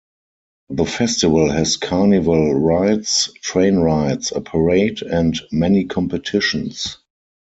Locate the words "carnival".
1.77-2.55